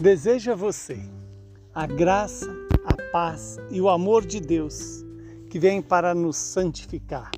Desejo 0.00 0.52
a 0.52 0.54
você 0.54 0.98
a 1.74 1.86
graça, 1.86 2.50
a 2.86 3.12
paz 3.12 3.58
e 3.70 3.82
o 3.82 3.88
amor 3.90 4.24
de 4.24 4.40
Deus 4.40 5.04
que 5.50 5.58
vem 5.58 5.82
para 5.82 6.14
nos 6.14 6.38
santificar, 6.38 7.30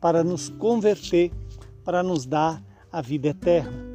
para 0.00 0.24
nos 0.24 0.48
converter, 0.48 1.30
para 1.84 2.02
nos 2.02 2.26
dar 2.26 2.60
a 2.90 3.00
vida 3.00 3.28
eterna. 3.28 3.86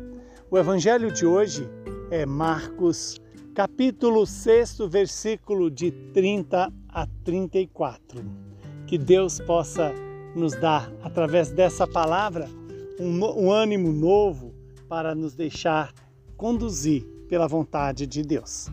O 0.49 0.57
evangelho 0.57 1.11
de 1.11 1.25
hoje 1.25 1.67
é 2.09 2.25
Marcos, 2.25 3.19
capítulo 3.53 4.25
6, 4.25 4.77
versículo 4.89 5.69
de 5.69 5.91
30 6.13 6.71
a 6.87 7.07
34. 7.25 8.23
Que 8.87 8.97
Deus 8.97 9.41
possa 9.41 9.91
nos 10.33 10.53
dar, 10.53 10.89
através 11.03 11.51
dessa 11.51 11.85
palavra, 11.85 12.47
um, 12.97 13.47
um 13.47 13.51
ânimo 13.51 13.91
novo 13.91 14.55
para 14.87 15.13
nos 15.13 15.35
deixar 15.35 15.93
conduzir 16.37 17.16
pela 17.27 17.47
vontade 17.47 18.07
de 18.07 18.23
Deus. 18.23 18.67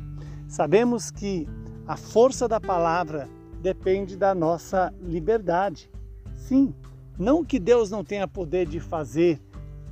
Sabemos 0.49 1.11
que 1.11 1.49
a 1.87 1.97
força 1.97 2.49
da 2.49 2.61
palavra 2.61 3.29
depende 3.61 4.17
da 4.17 4.35
nossa 4.35 4.93
liberdade. 5.03 5.91
Sim, 6.37 6.75
não 7.19 7.45
que 7.45 7.59
Deus 7.59 7.91
não 7.91 8.05
tenha 8.05 8.29
poder 8.29 8.67
de 8.67 8.81
fazer 8.81 9.41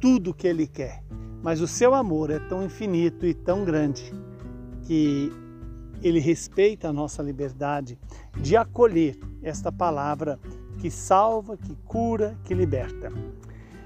tudo 0.01 0.31
o 0.31 0.35
que 0.35 0.47
Ele 0.47 0.67
quer, 0.67 1.03
mas 1.43 1.61
o 1.61 1.67
seu 1.67 1.95
amor 1.95 2.31
é 2.31 2.39
tão 2.39 2.65
infinito 2.65 3.25
e 3.27 3.35
tão 3.35 3.65
grande 3.65 4.13
que 4.83 5.33
Ele 6.03 6.19
respeita 6.19 6.89
a 6.89 6.93
nossa 6.93 7.23
liberdade 7.23 7.99
de 8.41 8.57
acolher 8.57 9.19
esta 9.43 9.71
palavra 9.71 10.39
que 10.79 10.91
salva, 10.91 11.57
que 11.57 11.77
cura, 11.85 12.37
que 12.45 12.55
liberta. 12.55 13.13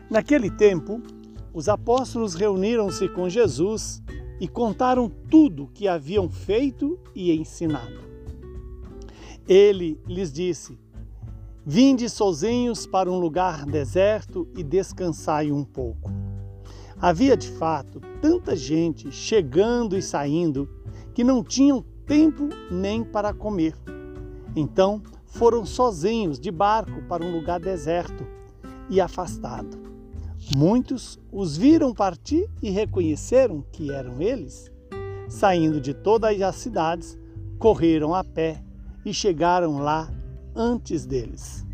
Naquele 0.09 0.51
tempo, 0.51 1.03
os 1.53 1.69
apóstolos 1.69 2.35
reuniram-se 2.35 3.09
com 3.09 3.29
Jesus 3.29 4.03
e 4.41 4.47
contaram 4.47 5.09
tudo 5.09 5.71
que 5.73 5.89
haviam 5.89 6.29
feito 6.29 6.99
e 7.15 7.33
ensinado. 7.33 8.01
Ele 9.49 10.01
lhes 10.07 10.33
disse: 10.33 10.79
Vinde 11.65 12.09
sozinhos 12.09 12.87
para 12.87 13.11
um 13.11 13.19
lugar 13.19 13.65
deserto 13.65 14.49
e 14.57 14.63
descansai 14.63 15.51
um 15.51 15.65
pouco. 15.65 16.11
Havia 16.99 17.37
de 17.37 17.51
fato 17.51 18.01
tanta 18.21 18.57
gente 18.57 19.11
chegando 19.13 19.97
e 19.97 20.03
saindo 20.03 20.69
que 21.13 21.23
não 21.23 21.43
tinham 21.43 21.85
tempo 22.07 22.49
nem 22.71 23.05
para 23.05 23.35
comer. 23.35 23.75
Então 24.55 25.03
foram 25.27 25.67
sozinhos 25.67 26.41
de 26.41 26.51
barco 26.51 27.03
para 27.09 27.25
um 27.25 27.31
lugar 27.31 27.61
deserto 27.61 28.27
e 28.89 29.01
afastado. 29.01 29.86
Muitos 30.55 31.19
os 31.33 31.57
viram 31.57 31.93
partir 31.93 32.49
e 32.63 32.71
reconheceram 32.71 33.65
que 33.73 33.91
eram 33.91 34.21
eles. 34.23 34.71
Saindo 35.29 35.81
de 35.81 35.93
todas 35.93 36.41
as 36.41 36.55
cidades, 36.57 37.19
correram 37.59 38.15
a 38.15 38.23
pé 38.23 38.63
e 39.05 39.13
chegaram 39.13 39.79
lá 39.79 40.09
antes 40.55 41.05
deles. 41.05 41.67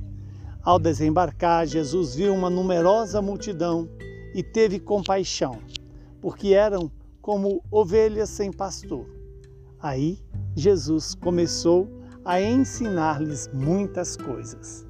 Ao 0.63 0.79
desembarcar, 0.79 1.67
Jesus 1.67 2.15
viu 2.15 2.33
uma 2.33 2.49
numerosa 2.49 3.21
multidão 3.21 3.89
e 4.35 4.43
teve 4.43 4.81
compaixão, 4.81 5.59
porque 6.21 6.55
eram 6.55 6.91
como 7.21 7.63
ovelhas 7.71 8.31
sem 8.31 8.51
pastor. 8.51 9.07
Aí 9.81 10.19
Jesus 10.57 11.15
começou 11.15 11.89
a 12.25 12.41
ensinar-lhes 12.41 13.51
muitas 13.53 14.17
coisas. 14.17 14.87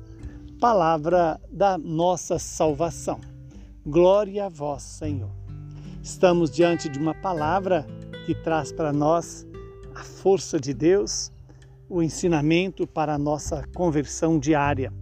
Palavra 0.60 1.40
da 1.50 1.76
nossa 1.76 2.38
salvação. 2.38 3.31
Glória 3.84 4.46
a 4.46 4.48
vós, 4.48 4.84
Senhor. 4.84 5.32
Estamos 6.00 6.52
diante 6.52 6.88
de 6.88 7.00
uma 7.00 7.14
palavra 7.14 7.84
que 8.24 8.32
traz 8.32 8.70
para 8.70 8.92
nós 8.92 9.44
a 9.92 10.04
força 10.04 10.60
de 10.60 10.72
Deus, 10.72 11.32
o 11.88 12.00
ensinamento 12.00 12.86
para 12.86 13.14
a 13.14 13.18
nossa 13.18 13.66
conversão 13.74 14.38
diária. 14.38 14.92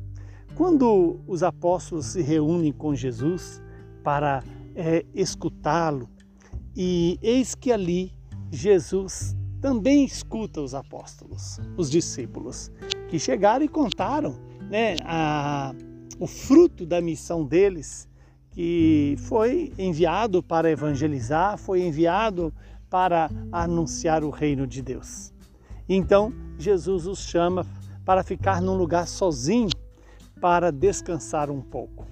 Quando 0.54 1.20
os 1.26 1.42
apóstolos 1.42 2.06
se 2.06 2.22
reúnem 2.22 2.72
com 2.72 2.94
Jesus 2.94 3.60
para 4.02 4.42
é, 4.74 5.04
escutá-lo, 5.14 6.08
e 6.74 7.18
eis 7.20 7.54
que 7.54 7.70
ali 7.70 8.14
Jesus 8.50 9.36
também 9.60 10.06
escuta 10.06 10.58
os 10.62 10.74
apóstolos, 10.74 11.60
os 11.76 11.90
discípulos, 11.90 12.72
que 13.10 13.18
chegaram 13.18 13.62
e 13.62 13.68
contaram 13.68 14.40
né, 14.70 14.96
a, 15.04 15.74
o 16.18 16.26
fruto 16.26 16.86
da 16.86 17.02
missão 17.02 17.44
deles 17.44 18.08
que 18.50 19.16
foi 19.20 19.72
enviado 19.78 20.42
para 20.42 20.70
evangelizar, 20.70 21.56
foi 21.56 21.82
enviado 21.82 22.52
para 22.88 23.30
anunciar 23.52 24.24
o 24.24 24.30
reino 24.30 24.66
de 24.66 24.82
Deus. 24.82 25.32
Então, 25.88 26.32
Jesus 26.58 27.06
os 27.06 27.20
chama 27.20 27.66
para 28.04 28.22
ficar 28.22 28.60
num 28.60 28.76
lugar 28.76 29.06
sozinho, 29.06 29.70
para 30.40 30.72
descansar 30.72 31.50
um 31.50 31.60
pouco. 31.60 32.06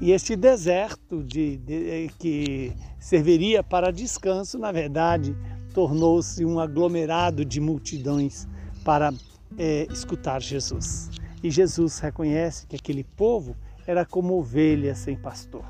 E 0.00 0.12
este 0.12 0.36
deserto 0.36 1.24
de, 1.24 1.56
de, 1.56 2.08
que 2.18 2.72
serviria 3.00 3.64
para 3.64 3.90
descanso, 3.90 4.56
na 4.56 4.70
verdade, 4.70 5.36
tornou-se 5.74 6.44
um 6.44 6.60
aglomerado 6.60 7.44
de 7.44 7.60
multidões 7.60 8.46
para 8.84 9.12
é, 9.56 9.88
escutar 9.90 10.40
Jesus. 10.40 11.10
E 11.42 11.50
Jesus 11.50 11.98
reconhece 11.98 12.66
que 12.66 12.76
aquele 12.76 13.02
povo 13.02 13.56
era 13.88 14.04
como 14.04 14.38
ovelha 14.38 14.94
sem 14.94 15.16
pastor. 15.16 15.64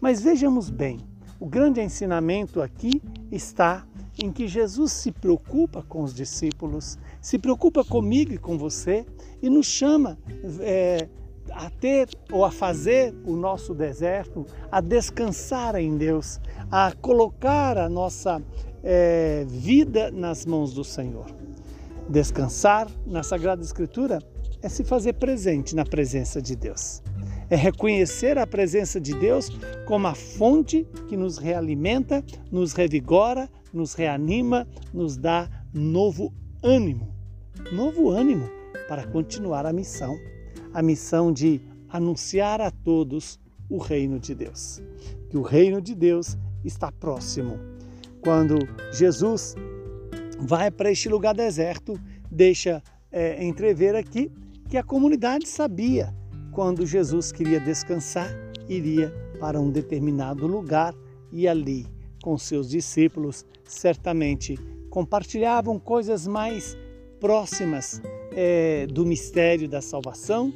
Mas 0.00 0.20
vejamos 0.20 0.68
bem, 0.68 0.98
o 1.38 1.46
grande 1.46 1.80
ensinamento 1.80 2.60
aqui 2.60 3.00
está 3.30 3.86
em 4.20 4.32
que 4.32 4.48
Jesus 4.48 4.90
se 4.90 5.12
preocupa 5.12 5.80
com 5.88 6.02
os 6.02 6.12
discípulos, 6.12 6.98
se 7.20 7.38
preocupa 7.38 7.84
comigo 7.84 8.32
e 8.32 8.38
com 8.38 8.58
você 8.58 9.06
e 9.40 9.48
nos 9.48 9.66
chama 9.66 10.18
é, 10.58 11.08
a 11.52 11.70
ter 11.70 12.08
ou 12.32 12.44
a 12.44 12.50
fazer 12.50 13.14
o 13.24 13.36
nosso 13.36 13.74
deserto, 13.74 14.44
a 14.72 14.80
descansar 14.80 15.76
em 15.76 15.96
Deus, 15.96 16.40
a 16.68 16.92
colocar 17.00 17.78
a 17.78 17.88
nossa 17.88 18.42
é, 18.82 19.46
vida 19.48 20.10
nas 20.10 20.44
mãos 20.44 20.74
do 20.74 20.82
Senhor. 20.82 21.26
Descansar 22.08 22.88
na 23.06 23.22
Sagrada 23.22 23.62
Escritura 23.62 24.18
é 24.60 24.68
se 24.68 24.82
fazer 24.82 25.12
presente 25.12 25.76
na 25.76 25.84
presença 25.84 26.42
de 26.42 26.56
Deus 26.56 27.02
é 27.48 27.56
reconhecer 27.56 28.38
a 28.38 28.46
presença 28.46 29.00
de 29.00 29.14
Deus 29.14 29.50
como 29.86 30.06
a 30.06 30.14
fonte 30.14 30.86
que 31.08 31.16
nos 31.16 31.38
realimenta, 31.38 32.24
nos 32.50 32.72
revigora, 32.72 33.48
nos 33.72 33.94
reanima, 33.94 34.66
nos 34.92 35.16
dá 35.16 35.48
novo 35.72 36.32
ânimo. 36.62 37.14
Novo 37.72 38.10
ânimo 38.10 38.48
para 38.88 39.06
continuar 39.06 39.66
a 39.66 39.72
missão, 39.72 40.18
a 40.72 40.82
missão 40.82 41.32
de 41.32 41.60
anunciar 41.88 42.60
a 42.60 42.70
todos 42.70 43.38
o 43.68 43.78
reino 43.78 44.18
de 44.18 44.34
Deus. 44.34 44.82
Que 45.30 45.36
o 45.36 45.42
reino 45.42 45.80
de 45.80 45.94
Deus 45.94 46.36
está 46.64 46.90
próximo. 46.90 47.58
Quando 48.20 48.58
Jesus 48.92 49.54
vai 50.38 50.70
para 50.70 50.90
este 50.90 51.08
lugar 51.08 51.34
deserto, 51.34 51.98
deixa 52.30 52.82
é, 53.10 53.44
entrever 53.44 53.94
aqui 53.94 54.30
que 54.68 54.76
a 54.76 54.82
comunidade 54.82 55.48
sabia 55.48 56.12
quando 56.56 56.86
Jesus 56.86 57.30
queria 57.30 57.60
descansar, 57.60 58.30
iria 58.66 59.12
para 59.38 59.60
um 59.60 59.70
determinado 59.70 60.46
lugar 60.46 60.94
e 61.30 61.46
ali, 61.46 61.86
com 62.22 62.38
seus 62.38 62.70
discípulos, 62.70 63.44
certamente 63.62 64.58
compartilhavam 64.88 65.78
coisas 65.78 66.26
mais 66.26 66.74
próximas 67.20 68.00
é, 68.32 68.86
do 68.86 69.04
mistério 69.04 69.68
da 69.68 69.82
salvação 69.82 70.50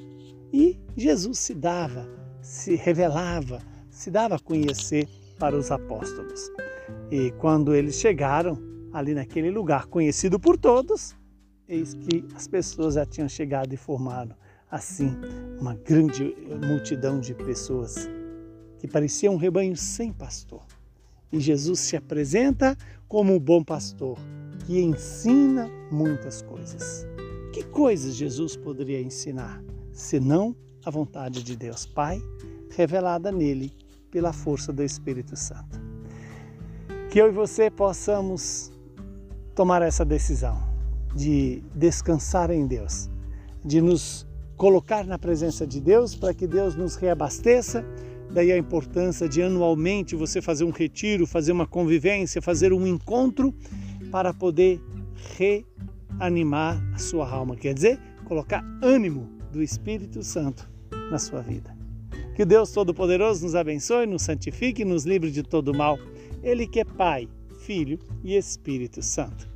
e 0.50 0.80
Jesus 0.96 1.38
se 1.38 1.52
dava, 1.52 2.08
se 2.40 2.76
revelava, 2.76 3.60
se 3.90 4.10
dava 4.10 4.36
a 4.36 4.40
conhecer 4.40 5.06
para 5.38 5.54
os 5.54 5.70
apóstolos. 5.70 6.50
E 7.10 7.30
quando 7.32 7.74
eles 7.74 7.96
chegaram 7.96 8.58
ali 8.90 9.12
naquele 9.12 9.50
lugar 9.50 9.84
conhecido 9.84 10.40
por 10.40 10.56
todos, 10.56 11.14
eis 11.68 11.92
que 11.92 12.24
as 12.34 12.48
pessoas 12.48 12.94
já 12.94 13.04
tinham 13.04 13.28
chegado 13.28 13.74
e 13.74 13.76
formado 13.76 14.34
assim 14.70 15.16
uma 15.60 15.74
grande 15.74 16.34
multidão 16.66 17.18
de 17.18 17.34
pessoas 17.34 18.08
que 18.78 18.86
parecia 18.86 19.30
um 19.30 19.36
rebanho 19.36 19.76
sem 19.76 20.12
pastor. 20.12 20.62
E 21.32 21.38
Jesus 21.38 21.80
se 21.80 21.96
apresenta 21.96 22.76
como 23.08 23.34
o 23.34 23.40
bom 23.40 23.62
pastor 23.62 24.18
que 24.66 24.80
ensina 24.80 25.68
muitas 25.90 26.42
coisas. 26.42 27.06
Que 27.52 27.64
coisas 27.64 28.14
Jesus 28.14 28.56
poderia 28.56 29.00
ensinar, 29.00 29.62
senão 29.92 30.54
a 30.84 30.90
vontade 30.90 31.42
de 31.42 31.56
Deus 31.56 31.84
Pai, 31.84 32.22
revelada 32.70 33.30
nele 33.30 33.72
pela 34.10 34.32
força 34.32 34.72
do 34.72 34.82
Espírito 34.82 35.36
Santo? 35.36 35.80
Que 37.10 37.20
eu 37.20 37.28
e 37.28 37.32
você 37.32 37.70
possamos 37.70 38.72
tomar 39.54 39.82
essa 39.82 40.04
decisão 40.04 40.62
de 41.14 41.62
descansar 41.74 42.50
em 42.50 42.66
Deus, 42.66 43.10
de 43.64 43.80
nos 43.80 44.26
colocar 44.60 45.06
na 45.06 45.18
presença 45.18 45.66
de 45.66 45.80
Deus 45.80 46.14
para 46.14 46.34
que 46.34 46.46
Deus 46.46 46.76
nos 46.76 46.94
reabasteça. 46.94 47.82
Daí 48.30 48.52
a 48.52 48.58
importância 48.58 49.26
de 49.26 49.40
anualmente 49.40 50.14
você 50.14 50.42
fazer 50.42 50.64
um 50.64 50.70
retiro, 50.70 51.26
fazer 51.26 51.50
uma 51.50 51.66
convivência, 51.66 52.42
fazer 52.42 52.70
um 52.70 52.86
encontro 52.86 53.54
para 54.12 54.34
poder 54.34 54.78
reanimar 55.38 56.78
a 56.94 56.98
sua 56.98 57.26
alma, 57.26 57.56
quer 57.56 57.72
dizer, 57.72 57.98
colocar 58.26 58.62
ânimo 58.82 59.30
do 59.50 59.62
Espírito 59.62 60.22
Santo 60.22 60.70
na 61.10 61.18
sua 61.18 61.40
vida. 61.40 61.74
Que 62.36 62.44
Deus 62.44 62.70
Todo-Poderoso 62.70 63.42
nos 63.42 63.54
abençoe, 63.54 64.04
nos 64.04 64.20
santifique 64.20 64.82
e 64.82 64.84
nos 64.84 65.06
livre 65.06 65.30
de 65.30 65.42
todo 65.42 65.72
mal. 65.72 65.98
Ele 66.42 66.66
que 66.66 66.80
é 66.80 66.84
Pai, 66.84 67.26
Filho 67.60 67.98
e 68.22 68.36
Espírito 68.36 69.02
Santo. 69.02 69.48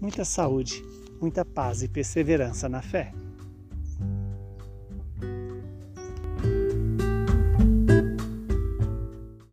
Muita 0.00 0.24
saúde, 0.24 0.82
muita 1.20 1.44
paz 1.44 1.84
e 1.84 1.88
perseverança 1.88 2.68
na 2.68 2.82
fé. 2.82 3.12